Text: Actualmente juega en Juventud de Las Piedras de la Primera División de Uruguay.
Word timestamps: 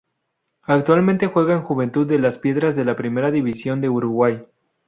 Actualmente 0.63 1.27
juega 1.27 1.53
en 1.53 1.61
Juventud 1.61 2.07
de 2.07 2.17
Las 2.17 2.39
Piedras 2.39 2.75
de 2.75 2.85
la 2.85 2.95
Primera 2.95 3.29
División 3.29 3.81
de 3.81 3.89
Uruguay. 3.89 4.43